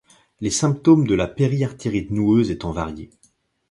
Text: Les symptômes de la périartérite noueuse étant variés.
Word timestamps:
Les 0.39 0.49
symptômes 0.49 1.05
de 1.05 1.13
la 1.13 1.27
périartérite 1.27 2.09
noueuse 2.09 2.49
étant 2.49 2.71
variés. 2.71 3.11